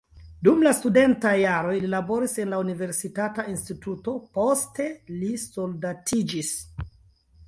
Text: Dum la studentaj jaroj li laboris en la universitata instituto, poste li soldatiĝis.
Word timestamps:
Dum 0.45 0.61
la 0.67 0.69
studentaj 0.75 1.33
jaroj 1.41 1.73
li 1.83 1.91
laboris 1.91 2.31
en 2.43 2.49
la 2.53 2.61
universitata 2.63 3.45
instituto, 3.51 4.13
poste 4.39 4.87
li 5.19 5.29
soldatiĝis. 5.43 6.51